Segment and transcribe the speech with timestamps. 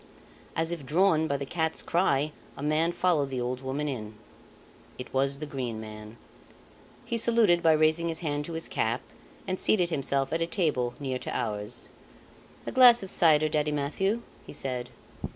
[0.55, 4.15] As if drawn by the cat's cry a man followed the old woman in.
[4.97, 6.17] It was the Green Man.
[7.05, 9.01] He saluted by raising his hand to his cap
[9.47, 11.89] and seated himself at a table near to ours.
[12.65, 14.89] "A glass of cider, Daddy Mathieu," he said.